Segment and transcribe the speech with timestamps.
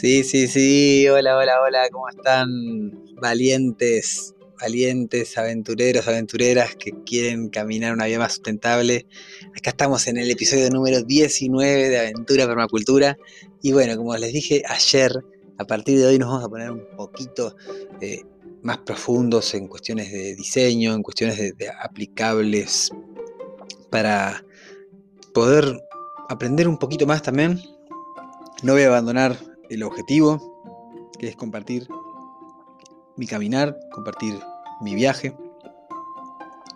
[0.00, 2.92] Sí, sí, sí, hola, hola, hola, ¿cómo están?
[3.14, 9.06] Valientes, valientes, aventureros, aventureras que quieren caminar una vida más sustentable.
[9.56, 13.16] Acá estamos en el episodio número 19 de Aventura Permacultura.
[13.62, 15.12] Y bueno, como les dije ayer,
[15.56, 17.56] a partir de hoy nos vamos a poner un poquito
[18.02, 18.20] eh,
[18.60, 22.90] más profundos en cuestiones de diseño, en cuestiones de aplicables
[23.90, 24.44] para
[25.32, 25.80] poder
[26.28, 27.62] aprender un poquito más también.
[28.62, 31.88] No voy a abandonar el objetivo, que es compartir
[33.16, 34.38] mi caminar, compartir
[34.82, 35.36] mi viaje,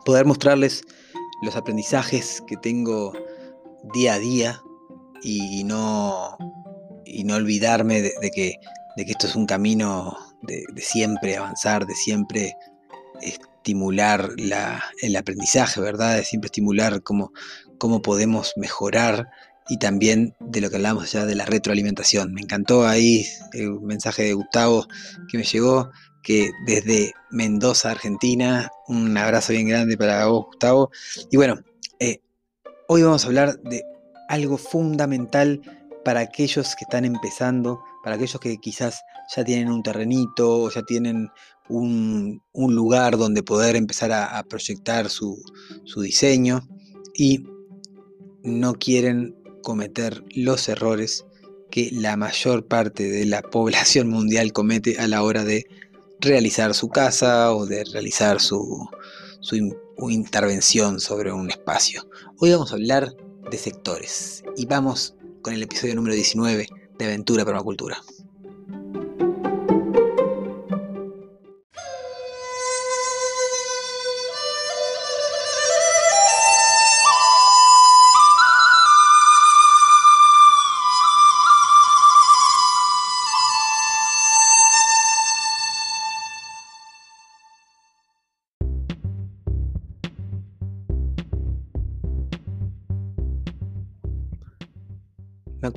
[0.04, 0.82] poder mostrarles
[1.42, 3.12] los aprendizajes que tengo
[3.94, 4.62] día a día
[5.22, 6.36] y no,
[7.04, 8.58] y no olvidarme de, que,
[8.96, 12.56] de que esto es un camino de, siempre avanzar, de siempre
[13.20, 14.30] estimular
[15.02, 16.16] el aprendizaje, ¿verdad?
[16.16, 17.32] De siempre estimular cómo,
[17.78, 19.28] cómo podemos mejorar
[19.70, 22.34] y también de lo que hablamos ya de la retroalimentación.
[22.34, 24.88] Me encantó ahí el mensaje de Gustavo
[25.30, 25.92] que me llegó,
[26.24, 30.90] que desde Mendoza, Argentina, un abrazo bien grande para vos, Gustavo.
[31.30, 31.60] Y bueno,
[32.00, 32.20] eh,
[32.88, 33.84] hoy vamos a hablar de
[34.28, 35.60] algo fundamental
[36.04, 39.00] para aquellos que están empezando, para aquellos que quizás
[39.36, 41.28] ya tienen un terrenito o ya tienen
[41.68, 45.40] un, lugar donde poder empezar a, proyectar su,
[45.84, 46.60] su diseño
[47.14, 47.44] y
[48.42, 51.24] no quieren cometer los errores
[51.70, 55.66] que la mayor parte de la población mundial comete a la hora de
[56.20, 58.88] realizar su casa o de realizar su,
[60.08, 62.06] intervención sobre un espacio.
[62.38, 63.14] Hoy vamos a hablar
[63.50, 66.68] de sectores y vamos con el episodio número 19
[66.98, 68.02] de Aventura Permacultura.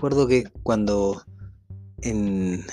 [0.04, 1.24] Acuerdo que cuando
[2.02, 2.66] en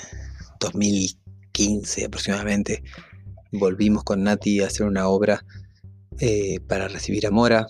[0.59, 2.83] 2015 aproximadamente
[3.53, 5.45] volvimos con Nati a hacer una obra
[6.19, 7.67] eh, para recibir a Mora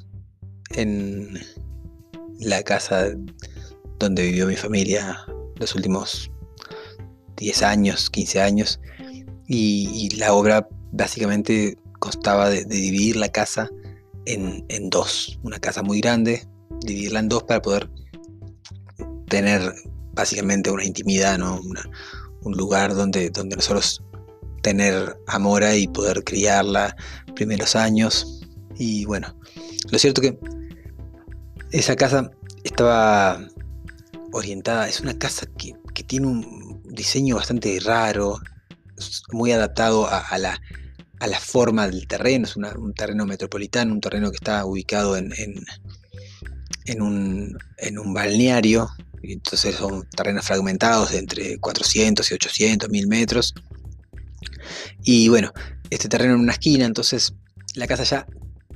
[0.71, 1.39] en
[2.39, 3.09] la casa
[4.00, 5.27] donde vivió mi familia
[5.57, 6.31] los últimos
[7.38, 8.79] 10 años, 15 años.
[9.47, 13.69] Y, la obra básicamente constaba de, dividir la casa
[14.25, 15.39] en, en, dos.
[15.44, 16.47] Una casa muy grande,
[16.79, 17.91] dividirla en dos para poder
[19.31, 19.74] tener
[20.12, 21.62] básicamente una intimidad, ¿no?
[22.42, 24.03] un lugar donde, donde nosotros
[24.62, 26.96] tener amora y poder criarla
[27.34, 28.42] primeros años.
[28.75, 29.34] Y bueno,
[29.90, 30.38] lo cierto que
[31.72, 32.30] esa casa
[32.66, 33.42] estaba
[34.34, 38.40] orientada, es una casa que, tiene un diseño bastante raro,
[39.31, 40.59] muy adaptado a, la,
[41.19, 45.31] a forma del terreno, es un terreno metropolitano, un terreno que está ubicado en,
[46.86, 48.90] en, un, en un balneario
[49.23, 53.53] entonces son terrenos fragmentados de entre 400 y 800, 1000 metros.
[55.03, 55.51] Y bueno,
[55.89, 57.33] este terreno en una esquina, entonces
[57.75, 58.27] la casa ya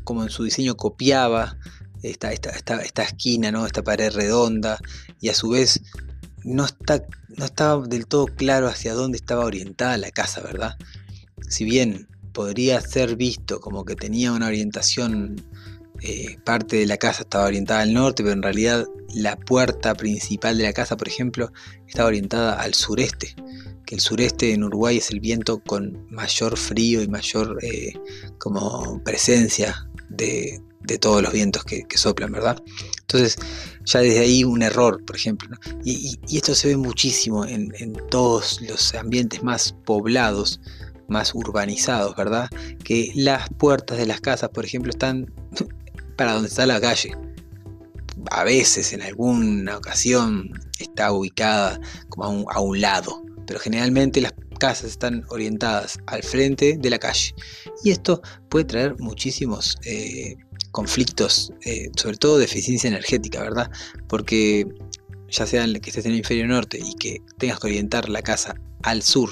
[0.03, 1.57] como en su diseño copiaba
[2.03, 3.65] esta, esta, esta, esquina, ¿no?
[3.65, 4.77] esta pared redonda,
[5.19, 5.81] y a su vez
[6.43, 7.03] no, está,
[7.35, 10.77] no estaba del todo claro hacia dónde estaba orientada la casa, ¿verdad?
[11.49, 15.41] Si bien podría ser visto como que tenía una orientación
[16.07, 18.85] eh, parte de la casa estaba orientada al norte, pero en realidad
[19.15, 21.51] la puerta principal de la casa, por ejemplo,
[21.87, 23.33] estaba orientada al sureste,
[23.87, 27.93] que el sureste en Uruguay es el viento con mayor frío y mayor eh,
[28.37, 30.61] como presencia de,
[30.99, 32.61] todos los vientos que, soplan, ¿verdad?
[33.01, 33.37] Entonces,
[33.83, 35.57] ya desde ahí un error, por ejemplo.
[35.83, 40.61] Y, esto se ve muchísimo en, en todos los ambientes más poblados,
[41.07, 42.47] más urbanizados, ¿verdad?
[42.83, 45.33] Que las puertas de las casas, por ejemplo, están
[46.15, 47.11] para donde está la calle.
[48.31, 51.79] A veces, en alguna ocasión, está ubicada
[52.09, 57.35] como a un, lado, pero generalmente las casas están orientadas al frente de la calle.
[57.83, 60.35] Y esto puede traer muchísimos eh,
[60.71, 63.69] conflictos, eh, sobre todo de eficiencia energética, ¿verdad?
[64.07, 64.65] Porque
[65.29, 68.55] ya sea que estés en el hemisferio norte y que tengas que orientar la casa
[68.83, 69.29] al sur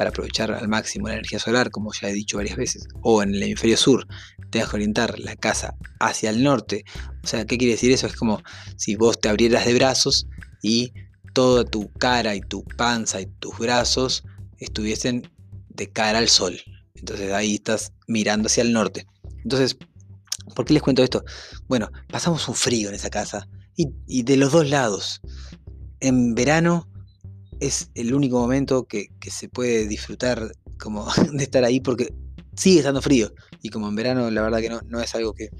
[0.00, 3.34] para aprovechar al máximo la energía solar, como ya he dicho varias veces, o en
[3.34, 4.06] el hemisferio sur
[4.48, 6.86] tengas que orientar la casa hacia el norte.
[7.22, 8.06] O sea, ¿qué quiere decir eso?
[8.06, 8.42] Es como
[8.78, 10.26] si vos te abrieras de brazos
[10.62, 10.94] y
[11.34, 14.24] toda tu cara y tu panza y tus brazos
[14.56, 15.30] estuviesen
[15.68, 16.58] de cara al sol.
[16.94, 19.06] Entonces ahí estás mirando hacia el norte.
[19.44, 19.76] Entonces,
[20.56, 21.22] ¿por qué les cuento esto?
[21.68, 25.20] Bueno, pasamos un frío en esa casa y, de los dos lados.
[26.00, 26.88] En verano
[27.60, 32.12] es el único momento que, se puede disfrutar como de estar ahí porque
[32.56, 33.32] sigue estando frío.
[33.62, 35.50] Y como en verano la verdad que no, no es algo que...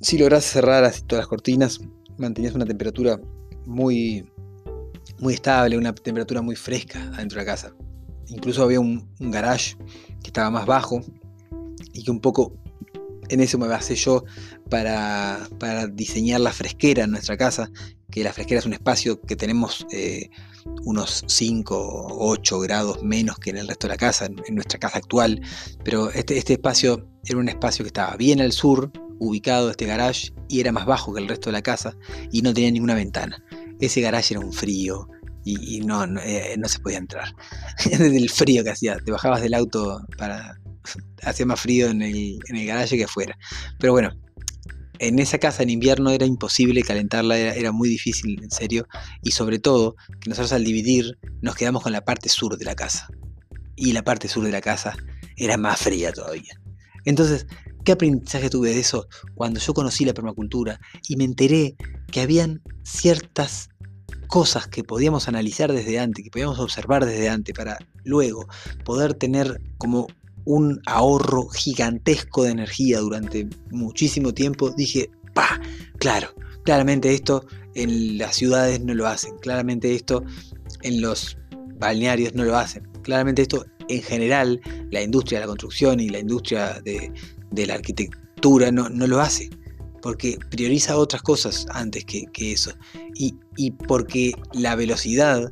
[0.00, 1.80] Si logras cerrar así todas las cortinas,
[2.18, 3.20] mantenías una temperatura
[3.66, 4.28] muy,
[5.20, 7.74] muy estable, una temperatura muy fresca adentro de la casa.
[8.26, 9.76] Incluso había un, un garage
[10.22, 11.02] que estaba más bajo
[11.92, 12.52] y que un poco
[13.28, 14.24] en eso me basé yo
[14.68, 15.48] para,
[15.92, 17.70] diseñar la fresquera en nuestra casa,
[18.12, 20.28] que la fresquera es un espacio que tenemos eh,
[20.84, 24.78] unos 5 o 8 grados menos que en el resto de la casa, en, nuestra
[24.78, 25.40] casa actual,
[25.82, 30.32] pero este, este, espacio era un espacio que estaba bien al sur, ubicado este garage,
[30.48, 31.96] y era más bajo que el resto de la casa,
[32.30, 33.42] y no tenía ninguna ventana.
[33.80, 35.08] Ese garage era un frío,
[35.44, 37.34] y, no, eh, no, se podía entrar.
[37.84, 40.56] Desde el frío que hacía, te bajabas del auto para,
[41.22, 43.36] hacía más frío en el, en garaje que afuera.
[43.78, 44.10] Pero bueno,
[45.02, 48.86] en esa casa en invierno era imposible calentarla, era, muy difícil, en serio.
[49.20, 52.76] Y sobre todo, que nosotros al dividir nos quedamos con la parte sur de la
[52.76, 53.08] casa.
[53.74, 54.96] Y la parte sur de la casa
[55.36, 56.54] era más fría todavía.
[57.04, 57.48] Entonces,
[57.84, 60.78] ¿qué aprendizaje tuve de eso cuando yo conocí la permacultura
[61.08, 61.74] y me enteré
[62.12, 63.70] que habían ciertas
[64.28, 68.46] cosas que podíamos analizar desde antes, que podíamos observar desde antes para luego
[68.84, 70.06] poder tener como
[70.44, 75.60] un ahorro gigantesco de energía durante muchísimo tiempo, dije, pa,
[75.98, 76.28] claro,
[76.64, 77.44] claramente esto
[77.74, 80.24] en las ciudades no lo hacen, claramente esto
[80.82, 81.38] en los
[81.78, 84.60] balnearios no lo hacen, claramente esto en general
[84.90, 87.12] la industria de la construcción y la industria de,
[87.66, 89.50] la arquitectura no, no, lo hace,
[90.00, 92.72] porque prioriza otras cosas antes que, eso,
[93.14, 95.50] y, y porque la velocidad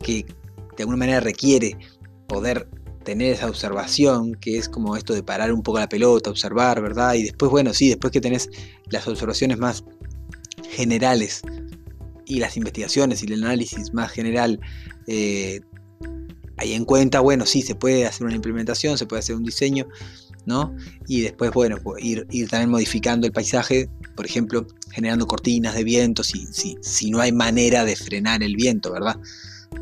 [0.00, 0.26] que
[0.76, 1.76] de alguna manera requiere
[2.26, 2.68] poder
[3.04, 7.14] tener esa observación, que es como esto de parar un poco la pelota, observar, ¿verdad?
[7.14, 8.48] Y después, bueno, sí, después que tenés
[8.90, 9.84] las observaciones más
[10.70, 11.42] generales
[12.26, 14.60] y las investigaciones y el análisis más general
[15.06, 15.60] eh,
[16.56, 19.86] ahí en cuenta, bueno, sí, se puede hacer una implementación, se puede hacer un diseño,
[20.46, 20.74] ¿no?
[21.08, 25.84] Y después, bueno, pues, ir, ir también modificando el paisaje, por ejemplo, generando cortinas de
[25.84, 29.18] viento, si, si, si no hay manera de frenar el viento, ¿verdad?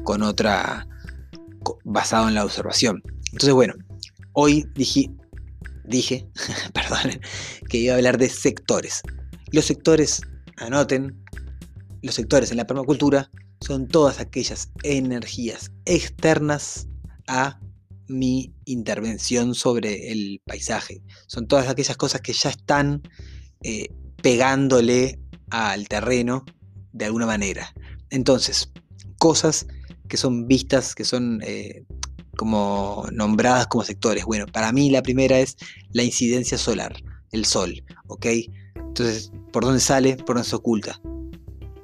[0.05, 0.87] Con otra,
[1.85, 3.03] basado en la observación.
[3.33, 3.75] Entonces, bueno,
[4.33, 5.11] hoy dije,
[5.85, 6.29] dije,
[6.75, 7.21] perdón,
[7.69, 9.03] que iba a hablar de sectores.
[9.51, 10.21] Los sectores,
[10.57, 11.23] anoten,
[12.03, 13.31] los sectores en la permacultura
[13.61, 16.89] son todas aquellas energías externas
[17.29, 17.61] a
[18.09, 21.03] mi intervención sobre el paisaje.
[21.27, 23.03] Son todas aquellas cosas que ya están
[23.63, 23.89] eh,
[24.23, 25.19] pegándole
[25.51, 26.45] al terreno
[26.93, 27.73] de alguna manera.
[28.11, 28.71] Entonces,
[29.19, 29.67] cosas
[30.09, 31.85] que son vistas, que son eh,
[32.43, 34.25] como nombradas como sectores.
[34.25, 35.57] Bueno, para mí la primera es
[35.93, 36.93] la incidencia solar,
[37.31, 38.27] el sol, ¿ok?
[38.75, 40.17] Entonces, ¿por dónde sale?
[40.17, 41.01] ¿Por dónde se oculta?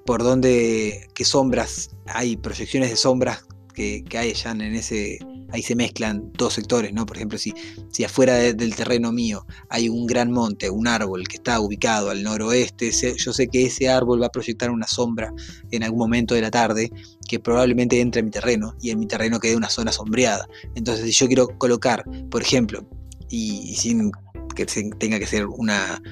[0.05, 5.62] ¿Por dónde, qué sombras hay, proyecciones de sombras que, que hay allá en ese, ahí
[5.62, 7.07] se mezclan dos sectores, ¿no?
[7.07, 7.55] Por ejemplo, si,
[7.90, 12.23] si afuera del terreno mío hay un gran monte, un árbol que está ubicado al
[12.23, 15.33] noroeste, yo sé que ese árbol va a proyectar una sombra
[15.71, 16.90] en algún momento de la tarde
[17.26, 20.47] que probablemente entre en mi terreno y en mi terreno quede una zona sombreada.
[20.75, 22.87] Entonces, si yo quiero colocar, por ejemplo,
[23.28, 24.11] y, sin
[24.55, 26.02] que tenga que ser una,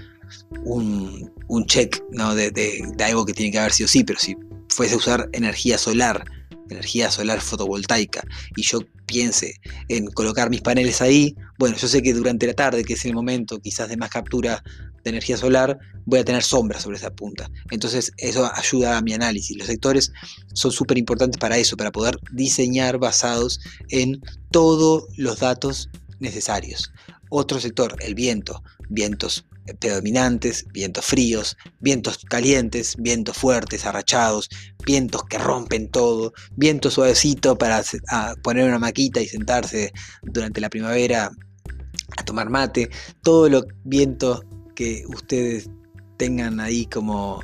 [0.65, 1.31] un,
[1.67, 2.35] check ¿no?
[2.35, 4.37] de, de, de algo que tiene que haber sido sí, pero si
[4.69, 6.25] fuese a usar energía solar,
[6.71, 8.23] energía solar fotovoltaica,
[8.57, 9.55] y yo piense
[9.89, 13.15] en colocar mis paneles ahí, bueno, yo sé que durante la tarde, que es el
[13.15, 14.63] momento quizás de más captura
[15.05, 17.49] de energía solar, voy a tener sombra sobre esa punta.
[17.71, 19.57] Entonces eso ayuda a mi análisis.
[19.57, 20.13] Los sectores
[20.53, 24.21] son súper importantes para eso, para poder diseñar basados en
[24.51, 26.91] todos los datos necesarios.
[27.31, 29.47] Otro sector, el viento, vientos
[29.81, 34.49] predominantes, vientos fríos, vientos calientes, vientos fuertes, arrachados,
[34.85, 37.83] vientos que rompen todo, viento suavecito para
[38.43, 39.93] poner una maquita y sentarse
[40.23, 41.31] durante la primavera
[42.17, 42.91] a tomar mate,
[43.23, 44.43] todo lo viento
[44.75, 45.69] que ustedes
[46.17, 47.41] tengan ahí como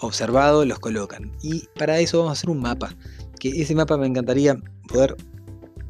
[0.00, 1.32] observado los colocan.
[1.42, 2.94] Y para eso vamos a hacer un mapa,
[3.40, 4.56] que ese mapa me encantaría
[4.88, 5.16] poder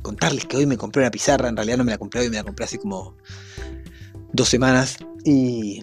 [0.09, 2.37] contarles que hoy me compré una pizarra, en realidad no me la compré hoy, me
[2.37, 3.15] la compré hace como
[4.33, 5.83] dos semanas y,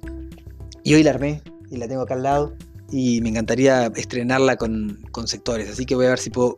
[0.83, 2.55] hoy la armé y la tengo acá al lado
[2.91, 5.69] y me encantaría estrenarla con, sectores.
[5.69, 6.57] Así que voy a ver si puedo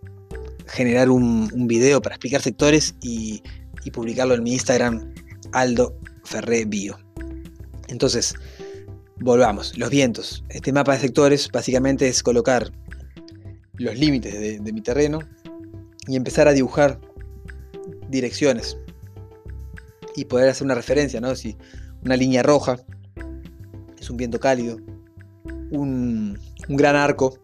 [0.66, 3.44] generar un, video para explicar sectores y,
[3.92, 5.14] publicarlo en mi Instagram,
[5.52, 6.98] Aldo Ferré Bio.
[7.90, 8.36] Entonces,
[9.20, 9.78] volvamos.
[9.78, 10.46] Los vientos.
[10.50, 12.72] Este mapa de sectores básicamente es colocar
[13.74, 15.20] los límites de mi terreno
[16.06, 17.00] y empezar a dibujar
[18.10, 18.78] direcciones
[20.16, 21.36] y poder hacer una referencia, ¿no?
[21.36, 21.56] Si
[22.04, 22.78] una línea roja
[24.00, 24.78] es un viento cálido,
[25.72, 26.38] un,
[26.70, 27.40] gran arco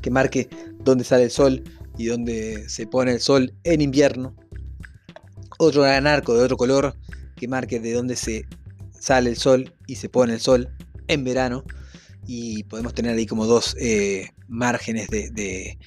[0.00, 0.48] que marque
[0.80, 1.62] dónde sale el sol
[1.96, 4.34] y dónde se pone el sol en invierno.
[5.58, 6.96] Otro gran arco de otro color
[7.36, 8.46] que marque de dónde se
[8.98, 10.68] sale el sol y se pone el sol
[11.06, 11.64] en verano.
[12.26, 15.78] Y podemos tener ahí como dos eh, márgenes de,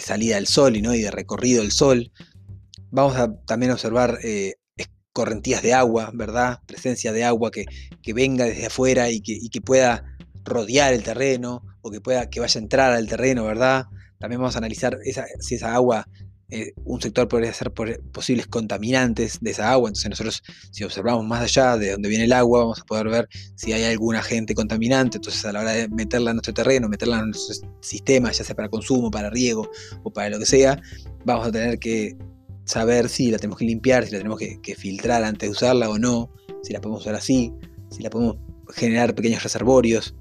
[0.00, 0.94] salida del sol y, ¿no?
[0.94, 2.12] y de recorrido del sol.
[2.92, 4.54] Vamos a también observar eh,
[5.12, 6.60] correntías de agua, ¿verdad?
[6.66, 7.64] Presencia de agua que,
[8.12, 10.04] venga desde afuera y que, que pueda
[10.44, 13.86] rodear el terreno o que pueda que vaya a entrar al terreno, ¿verdad?
[14.18, 14.98] También vamos a analizar
[15.40, 16.06] si esa agua,
[16.48, 19.88] eh, un sector podría ser posibles contaminantes de esa agua.
[19.88, 23.28] Entonces nosotros, si observamos más allá de donde viene el agua, vamos a poder ver
[23.56, 25.16] si hay algún agente contaminante.
[25.16, 28.54] Entonces a la hora de meterla en nuestro terreno, meterla en nuestro sistema, ya sea
[28.54, 29.68] para consumo, para riego
[30.04, 30.80] o para lo que sea,
[31.24, 32.16] vamos a tener que
[32.64, 35.98] saber si la tenemos que limpiar, si la tenemos que, filtrar antes de usarla o
[35.98, 36.30] no,
[36.62, 37.52] si la podemos usar así,
[37.90, 38.36] si la podemos
[38.74, 40.14] generar pequeños reservorios,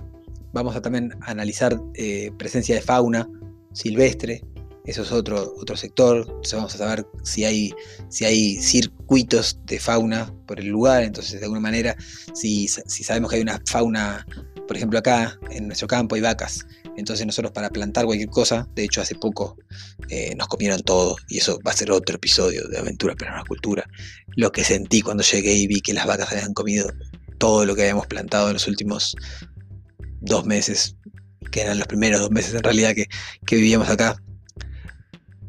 [0.53, 3.29] Vamos a también analizar eh, presencia de fauna
[3.71, 4.43] silvestre,
[4.85, 7.73] eso es otro, otro sector, vamos a saber si hay,
[8.09, 11.95] si hay circuitos de fauna por el lugar, entonces de alguna manera,
[12.33, 14.25] si, si sabemos que hay una fauna,
[14.67, 16.65] por ejemplo acá en nuestro campo hay vacas,
[16.97, 19.57] entonces nosotros para plantar cualquier cosa, de hecho hace poco
[20.09, 23.15] eh, nos comieron todo, y eso va a ser otro episodio de Aventura
[23.47, 23.85] cultura
[24.35, 26.91] lo que sentí cuando llegué y vi que las vacas habían comido
[27.37, 29.15] todo lo que habíamos plantado en los últimos
[30.21, 30.95] dos meses,
[31.51, 33.07] que eran los primeros dos meses en realidad que,
[33.55, 34.15] vivíamos acá.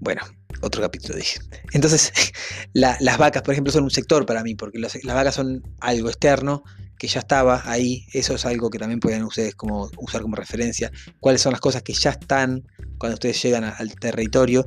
[0.00, 0.22] Bueno,
[0.62, 1.38] otro capítulo dije.
[1.72, 2.12] Entonces,
[2.72, 6.64] las vacas, por ejemplo, son un sector para mí, porque las vacas son algo externo
[7.02, 8.06] que ya estaba ahí.
[8.12, 10.92] Eso es algo que también pueden ustedes como, usar como referencia.
[11.18, 12.62] Cuáles son las cosas que ya están
[12.96, 14.64] cuando ustedes llegan al territorio,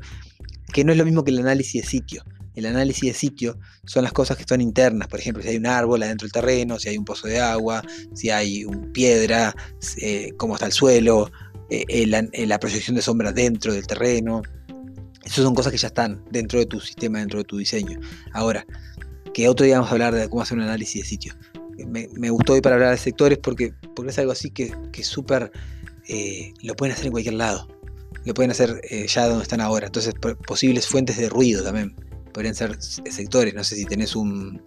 [0.74, 2.26] que no es lo mismo que el análisis de sitio
[2.56, 5.66] el análisis de sitio son las cosas que están internas, por ejemplo, si hay un
[5.66, 7.82] árbol adentro del terreno, si hay un pozo de agua,
[8.14, 9.54] si hay una piedra,
[9.98, 11.32] eh, cómo está el suelo,
[11.70, 14.42] eh, eh, la proyección de sombras dentro del terreno.
[15.22, 18.00] Esas son cosas que ya están dentro de tu sistema, dentro de tu diseño.
[18.32, 18.66] Ahora,
[19.34, 21.34] que otro día vamos a hablar de cómo hacer un análisis de sitio.
[21.78, 25.52] Me, gustó hoy para hablar de sectores porque, porque es algo así que, que súper
[26.64, 27.68] lo pueden hacer en cualquier lado.
[28.26, 29.88] Lo pueden hacer ya donde están ahora.
[29.88, 30.14] Entonces,
[30.48, 31.96] posibles fuentes de ruido también
[32.36, 34.62] podrían ser sectores, no sé si tenés un,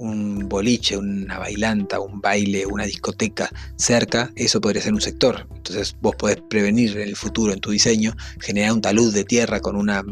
[0.00, 5.46] un boliche, una bailanta, un baile, una discoteca cerca, eso podría ser un sector.
[5.54, 9.60] Entonces vos podés prevenir en el futuro, en tu diseño, generar un talud de tierra
[9.60, 10.02] con una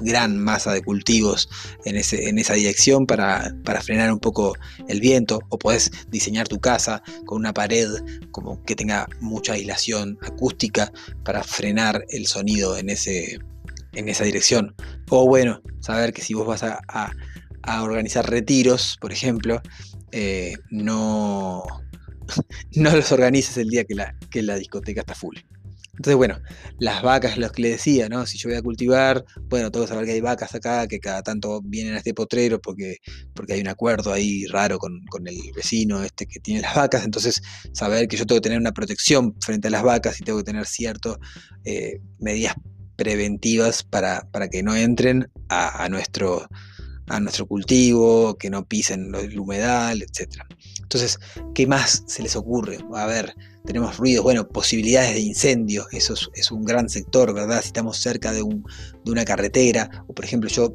[0.00, 1.48] gran masa de cultivos
[1.84, 4.54] en, ese, en esa dirección para, para, frenar un poco
[4.88, 7.88] el viento o podés diseñar tu casa con una pared
[8.30, 10.92] como que tenga mucha aislación acústica
[11.24, 13.38] para frenar el sonido en ese,
[13.94, 14.74] en esa dirección.
[15.10, 17.12] O bueno, saber que si vos vas a,
[17.82, 19.60] organizar retiros, por ejemplo,
[20.10, 21.64] eh, no,
[22.76, 25.36] no los organices el día que la, que la discoteca está full.
[25.98, 26.40] Entonces, bueno,
[26.78, 28.24] las vacas, lo que le decía, ¿no?
[28.24, 31.22] Si yo voy a cultivar, bueno, tengo que saber que hay vacas acá, que cada
[31.22, 32.98] tanto vienen a este potrero porque,
[33.34, 37.04] porque hay un acuerdo ahí raro con, el vecino este que tiene las vacas.
[37.04, 40.38] Entonces, saber que yo tengo que tener una protección frente a las vacas y tengo
[40.38, 41.16] que tener ciertas
[41.64, 42.54] eh, medidas
[42.94, 46.46] preventivas para, que no entren a, nuestro,
[47.08, 50.42] a nuestro cultivo, que no pisen el humedal, etc.
[50.80, 51.18] Entonces,
[51.54, 52.78] ¿qué más se les ocurre?
[52.94, 53.34] A ver,
[53.68, 57.60] tenemos ruidos, bueno, posibilidades de incendio, eso es, un gran sector, ¿verdad?
[57.60, 58.64] Si estamos cerca de, un,
[59.04, 60.74] de una carretera, o por ejemplo yo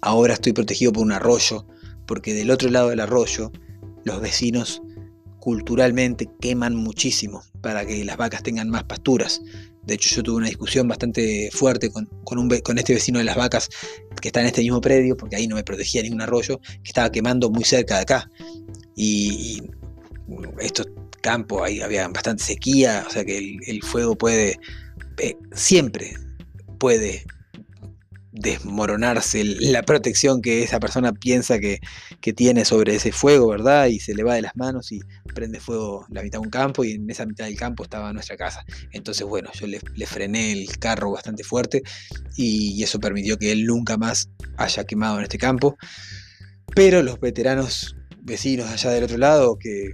[0.00, 1.64] ahora estoy protegido por un arroyo,
[2.04, 3.52] porque del otro lado del arroyo
[4.04, 4.82] los vecinos
[5.38, 9.40] culturalmente queman muchísimo para que las vacas tengan más pasturas.
[9.84, 13.68] De hecho, yo tuve una discusión bastante fuerte con, con, este vecino de las vacas
[14.20, 17.12] que está en este mismo predio, porque ahí no me protegía ningún arroyo, que estaba
[17.12, 18.28] quemando muy cerca de acá.
[18.96, 19.62] Y,
[20.60, 20.88] estos
[21.26, 24.60] campos, ahí había bastante sequía, o sea que el, fuego puede,
[25.18, 26.14] eh, siempre
[26.78, 27.26] puede
[28.30, 31.80] desmoronarse la protección que esa persona piensa que,
[32.34, 33.86] tiene sobre ese fuego, ¿verdad?
[33.86, 35.00] Y se le va de las manos y
[35.32, 38.36] prende fuego la mitad de un campo y en esa mitad del campo estaba nuestra
[38.36, 38.64] casa.
[38.92, 41.82] Entonces, bueno, yo le, frené el carro bastante fuerte
[42.36, 45.76] y, eso permitió que él nunca más haya quemado en este campo.
[46.74, 49.92] Pero los veteranos vecinos allá del otro lado que,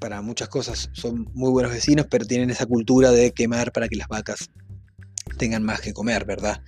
[0.00, 3.96] para muchas cosas son muy buenos vecinos, pero tienen esa cultura de quemar para que
[3.96, 4.50] las vacas
[5.38, 6.62] tengan más que comer, ¿verdad?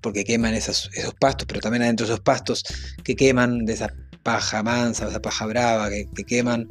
[0.00, 2.64] Porque queman esos, esos pastos, pero también adentro de esos pastos
[3.04, 6.68] que queman, de esa paja mansa, esa paja brava que, que queman,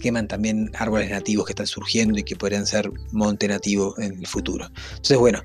[0.00, 4.26] queman también árboles nativos que están surgiendo y que podrían ser monte nativo en el
[4.26, 4.66] futuro.
[4.90, 5.42] Entonces, bueno,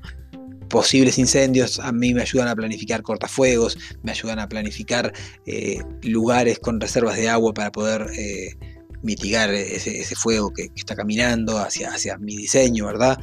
[0.72, 5.12] posibles incendios a mí me ayudan a planificar cortafuegos, me ayudan a planificar
[5.44, 8.56] eh, lugares con reservas de agua para poder eh,
[9.02, 13.18] mitigar ese, fuego que, está caminando hacia, mi diseño, ¿verdad?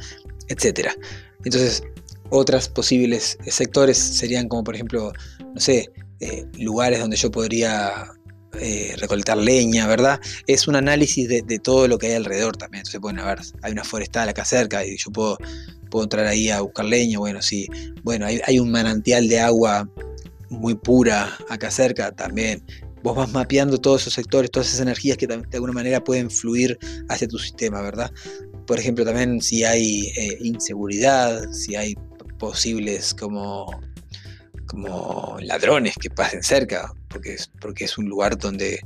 [0.48, 0.94] Etcétera.
[1.44, 1.82] Entonces,
[2.30, 5.12] otras posibles sectores serían como por ejemplo,
[5.54, 8.12] no sé, eh, lugares donde yo podría
[8.98, 10.20] recolectar leña, ¿verdad?
[10.46, 12.80] Es un análisis de, todo lo que hay alrededor también.
[12.80, 15.38] Entonces, bueno, a ver, hay una forestal acá cerca y yo puedo
[15.90, 17.68] puedo entrar ahí a buscar leña, bueno, sí,
[18.02, 19.88] bueno, hay, un manantial de agua
[20.48, 22.64] muy pura acá cerca también.
[23.02, 26.78] Vos vas mapeando todos esos sectores, todas esas energías que de alguna manera pueden fluir
[27.08, 28.12] hacia tu sistema, ¿verdad?
[28.66, 31.94] Por ejemplo, también si hay eh, inseguridad, si hay
[32.38, 33.66] posibles como,
[34.66, 38.80] como ladrones que pasen cerca, porque es, porque es un lugar donde,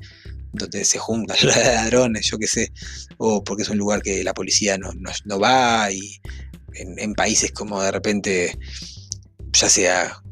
[0.53, 2.73] donde se juntan los ladrones, yo qué sé,
[3.19, 4.91] o porque es un lugar que la policía no,
[5.25, 6.21] no va y
[6.75, 8.59] en, países como de repente,
[9.53, 10.23] ya sea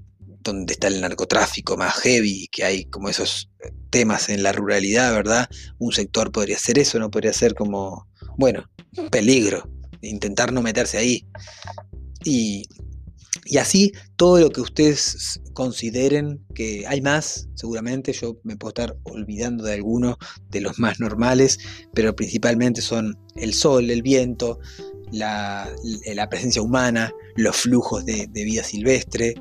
[0.42, 3.50] donde está el narcotráfico más heavy, que hay como esos
[3.90, 5.48] temas en la ruralidad, ¿verdad?
[5.78, 8.64] Un sector podría ser eso, no podría ser como, bueno,
[9.10, 9.70] peligro,
[10.00, 11.26] intentar no meterse ahí.
[12.24, 12.64] Y,
[13.44, 18.96] y así todo lo que ustedes consideren que hay más, seguramente yo me puedo estar
[19.04, 20.16] olvidando de alguno
[20.50, 21.58] de los más normales,
[21.94, 24.58] pero principalmente son el sol, el viento,
[25.12, 29.34] la, presencia humana, los flujos de, vida silvestre,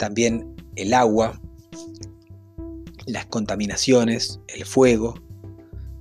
[0.00, 1.38] también el agua,
[3.04, 5.14] las contaminaciones, el fuego,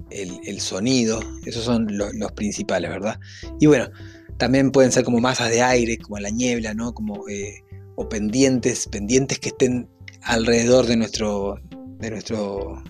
[0.10, 3.20] el, sonido, esos son los principales, ¿verdad?
[3.60, 3.90] Y bueno,
[4.38, 6.94] también pueden ser como masas de aire, como la niebla, ¿no?
[6.94, 7.62] Como, eh,
[7.96, 9.90] o pendientes, pendientes que estén
[10.22, 11.60] alrededor de nuestro,
[12.00, 12.82] de nuestro,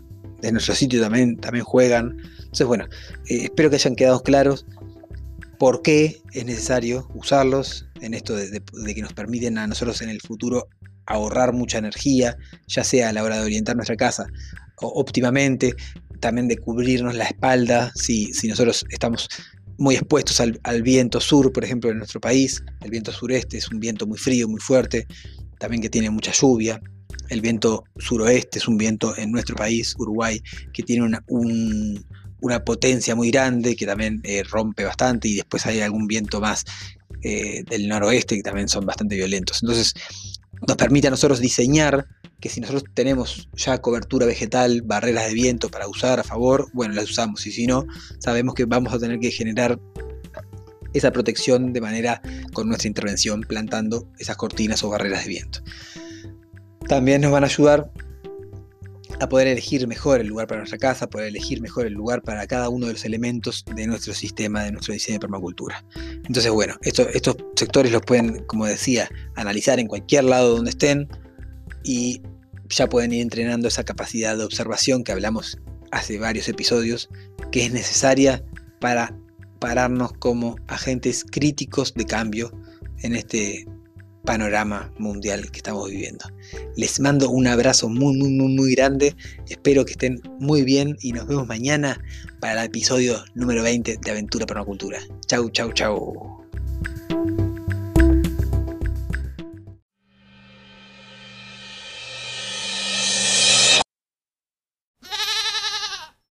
[0.42, 2.18] de nuestro sitio también, también juegan.
[2.38, 2.86] Entonces, bueno,
[3.28, 4.68] eh, espero que hayan quedado claros
[5.58, 10.22] por qué es necesario usarlos en esto de, que nos permiten a nosotros en el
[10.22, 10.68] futuro
[11.10, 14.28] ahorrar mucha energía, ya sea a la hora de orientar nuestra casa
[14.78, 15.74] óptimamente,
[16.22, 19.28] también de cubrirnos la espalda si, si nosotros estamos
[19.78, 22.62] muy expuestos al, viento sur, por ejemplo, en nuestro país.
[22.82, 25.08] El viento sureste es un viento muy frío, muy fuerte,
[25.58, 26.82] también que tiene mucha lluvia.
[27.30, 30.42] El viento suroeste es un viento en nuestro país, Uruguay,
[30.74, 32.06] que tiene una, un,
[32.42, 36.66] una potencia muy grande que también eh, rompe bastante y después hay algún viento más
[37.22, 39.62] eh, del noroeste que también son bastante violentos.
[39.64, 39.94] Entonces
[40.68, 42.08] nos permite a nosotros diseñar
[42.40, 46.94] que si nosotros tenemos ya cobertura vegetal, barreras de viento para usar a favor, bueno,
[46.94, 47.86] las usamos y si no,
[48.20, 49.80] sabemos que vamos a tener que generar
[50.94, 52.22] esa protección de manera
[52.54, 55.60] con nuestra intervención plantando esas cortinas o barreras de viento.
[56.88, 57.92] También nos van a ayudar
[59.20, 62.48] a poder elegir mejor el lugar para nuestra casa, poder elegir mejor el lugar para
[62.48, 65.84] cada uno de los elementos de nuestro sistema, de nuestro diseño de permacultura.
[66.26, 71.10] Entonces, bueno, estos sectores los pueden, como decía, analizar en cualquier lado donde estén
[71.84, 72.22] y
[72.70, 75.58] ya pueden ir entrenando esa capacidad de observación que hablamos
[75.92, 77.10] hace varios episodios,
[77.52, 78.44] que es necesaria
[78.80, 79.18] para
[79.60, 82.52] pararnos como agentes críticos de cambio
[83.02, 83.68] en este
[84.24, 86.26] panorama mundial que estamos viviendo.
[86.76, 89.16] Les mando un abrazo muy, muy, muy, muy grande.
[89.48, 92.02] Espero que estén muy bien y nos vemos mañana
[92.40, 95.00] para el episodio número 20 de Aventura Permacultura.
[95.28, 96.46] Chau, chau, chau.